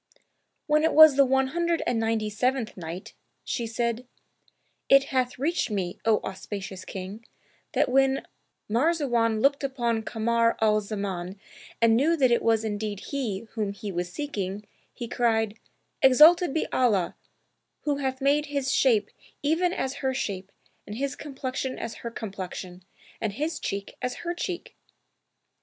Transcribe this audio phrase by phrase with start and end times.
[0.65, 3.13] When it was the One Hundred and Ninety seventh Night,
[3.43, 4.07] She said,
[4.89, 7.23] It hath reached me, O auspicious King,
[7.73, 8.25] that when
[8.67, 11.39] Marzawan looked upon Kamar al Zaman
[11.79, 15.59] and knew that it was indeed he whom he was seeking, he cried,
[16.01, 17.15] "Exalted be Allah,
[17.81, 19.11] Who hath made his shape
[19.43, 20.51] even as her shape
[20.87, 22.83] and his complexion as her complexion
[23.21, 24.75] and his cheek as her cheek!''